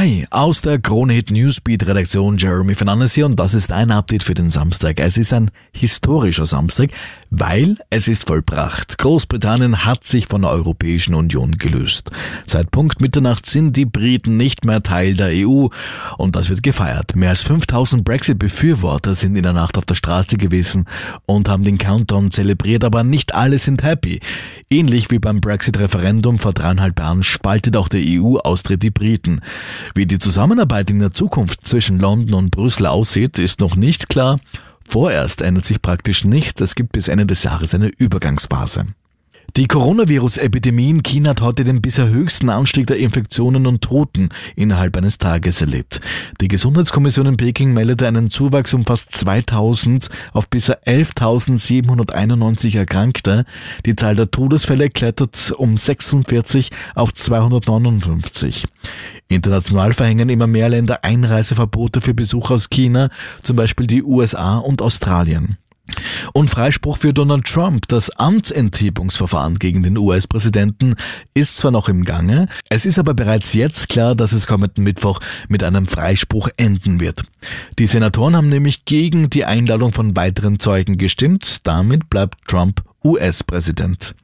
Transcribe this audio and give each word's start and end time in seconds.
Hi, 0.00 0.26
aus 0.30 0.62
der 0.62 0.78
Kronehit 0.78 1.30
Newsbeat 1.30 1.86
Redaktion 1.86 2.38
Jeremy 2.38 2.74
Fernandes 2.74 3.12
hier 3.12 3.26
und 3.26 3.38
das 3.38 3.52
ist 3.52 3.70
ein 3.70 3.90
Update 3.90 4.24
für 4.24 4.32
den 4.32 4.48
Samstag. 4.48 4.98
Es 4.98 5.18
ist 5.18 5.30
ein 5.34 5.50
historischer 5.74 6.46
Samstag, 6.46 6.88
weil 7.28 7.76
es 7.90 8.08
ist 8.08 8.26
vollbracht. 8.26 8.96
Großbritannien 8.96 9.84
hat 9.84 10.06
sich 10.06 10.26
von 10.26 10.40
der 10.40 10.52
Europäischen 10.52 11.12
Union 11.12 11.50
gelöst. 11.58 12.12
Seit 12.46 12.70
Punkt 12.70 13.02
Mitternacht 13.02 13.44
sind 13.44 13.76
die 13.76 13.84
Briten 13.84 14.38
nicht 14.38 14.64
mehr 14.64 14.82
Teil 14.82 15.12
der 15.12 15.32
EU 15.46 15.66
und 16.16 16.34
das 16.34 16.48
wird 16.48 16.62
gefeiert. 16.62 17.14
Mehr 17.14 17.28
als 17.28 17.42
5000 17.42 18.02
Brexit-Befürworter 18.02 19.12
sind 19.12 19.36
in 19.36 19.42
der 19.42 19.52
Nacht 19.52 19.76
auf 19.76 19.84
der 19.84 19.96
Straße 19.96 20.38
gewesen 20.38 20.86
und 21.26 21.46
haben 21.46 21.62
den 21.62 21.76
Countdown 21.76 22.30
zelebriert, 22.30 22.84
aber 22.84 23.04
nicht 23.04 23.34
alle 23.34 23.58
sind 23.58 23.82
happy. 23.82 24.20
Ähnlich 24.72 25.10
wie 25.10 25.18
beim 25.18 25.40
Brexit-Referendum 25.40 26.38
vor 26.38 26.52
dreieinhalb 26.52 26.96
Jahren 27.00 27.24
spaltet 27.24 27.76
auch 27.76 27.88
der 27.88 28.02
EU-Austritt 28.04 28.84
die 28.84 28.92
Briten. 28.92 29.40
Wie 29.96 30.06
die 30.06 30.20
Zusammenarbeit 30.20 30.90
in 30.90 31.00
der 31.00 31.12
Zukunft 31.12 31.66
zwischen 31.66 31.98
London 31.98 32.34
und 32.34 32.50
Brüssel 32.52 32.86
aussieht, 32.86 33.40
ist 33.40 33.58
noch 33.58 33.74
nicht 33.74 34.08
klar. 34.08 34.38
Vorerst 34.86 35.40
ändert 35.40 35.64
sich 35.64 35.82
praktisch 35.82 36.24
nichts. 36.24 36.60
Es 36.60 36.76
gibt 36.76 36.92
bis 36.92 37.08
Ende 37.08 37.26
des 37.26 37.42
Jahres 37.42 37.74
eine 37.74 37.88
Übergangsphase. 37.88 38.86
Die 39.56 39.66
Coronavirus-Epidemie 39.66 40.90
in 40.90 41.02
China 41.02 41.30
hat 41.30 41.40
heute 41.40 41.64
den 41.64 41.82
bisher 41.82 42.08
höchsten 42.08 42.50
Anstieg 42.50 42.86
der 42.86 42.98
Infektionen 42.98 43.66
und 43.66 43.82
Toten 43.82 44.28
innerhalb 44.54 44.96
eines 44.96 45.18
Tages 45.18 45.60
erlebt. 45.60 46.00
Die 46.40 46.46
Gesundheitskommission 46.46 47.26
in 47.26 47.36
Peking 47.36 47.72
meldete 47.72 48.06
einen 48.06 48.30
Zuwachs 48.30 48.74
um 48.74 48.84
fast 48.84 49.10
2000 49.10 50.08
auf 50.32 50.48
bisher 50.48 50.84
11.791 50.84 52.78
Erkrankte. 52.78 53.44
Die 53.86 53.96
Zahl 53.96 54.14
der 54.14 54.30
Todesfälle 54.30 54.88
klettert 54.88 55.52
um 55.56 55.76
46 55.76 56.70
auf 56.94 57.12
259. 57.12 58.66
International 59.28 59.94
verhängen 59.94 60.28
immer 60.28 60.46
mehr 60.46 60.68
Länder 60.68 61.02
Einreiseverbote 61.02 62.00
für 62.00 62.14
Besucher 62.14 62.54
aus 62.54 62.70
China, 62.70 63.08
zum 63.42 63.56
Beispiel 63.56 63.88
die 63.88 64.04
USA 64.04 64.58
und 64.58 64.80
Australien. 64.80 65.56
Und 66.32 66.50
Freispruch 66.50 66.98
für 66.98 67.12
Donald 67.12 67.44
Trump. 67.46 67.88
Das 67.88 68.10
Amtsenthebungsverfahren 68.10 69.58
gegen 69.58 69.82
den 69.82 69.98
US-Präsidenten 69.98 70.94
ist 71.34 71.56
zwar 71.56 71.70
noch 71.70 71.88
im 71.88 72.04
Gange, 72.04 72.48
es 72.68 72.86
ist 72.86 72.98
aber 72.98 73.14
bereits 73.14 73.54
jetzt 73.54 73.88
klar, 73.88 74.14
dass 74.14 74.32
es 74.32 74.46
kommenden 74.46 74.84
Mittwoch 74.84 75.20
mit 75.48 75.62
einem 75.62 75.86
Freispruch 75.86 76.48
enden 76.56 77.00
wird. 77.00 77.24
Die 77.78 77.86
Senatoren 77.86 78.36
haben 78.36 78.48
nämlich 78.48 78.84
gegen 78.84 79.30
die 79.30 79.44
Einladung 79.44 79.92
von 79.92 80.16
weiteren 80.16 80.58
Zeugen 80.58 80.98
gestimmt. 80.98 81.66
Damit 81.66 82.10
bleibt 82.10 82.38
Trump 82.46 82.82
US-Präsident. 83.04 84.14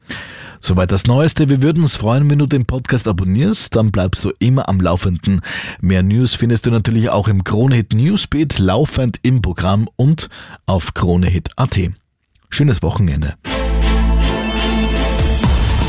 Soweit 0.59 0.91
das 0.91 1.05
Neueste. 1.05 1.49
Wir 1.49 1.61
würden 1.61 1.83
uns 1.83 1.95
freuen, 1.95 2.29
wenn 2.29 2.39
du 2.39 2.45
den 2.45 2.65
Podcast 2.65 3.07
abonnierst. 3.07 3.75
Dann 3.75 3.91
bleibst 3.91 4.23
du 4.25 4.31
immer 4.39 4.69
am 4.69 4.79
Laufenden. 4.79 5.41
Mehr 5.81 6.03
News 6.03 6.35
findest 6.35 6.65
du 6.65 6.71
natürlich 6.71 7.09
auch 7.09 7.27
im 7.27 7.43
Kronehit 7.43 7.93
Newsbeat 7.93 8.59
laufend 8.59 9.19
im 9.21 9.41
Programm 9.41 9.87
und 9.95 10.29
auf 10.65 10.93
kronehit.at. 10.93 11.79
Schönes 12.49 12.81
Wochenende. 12.81 13.35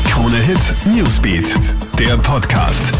Kronehit 0.05 0.75
Newsbeat, 0.85 1.55
der 1.97 2.17
Podcast. 2.17 2.93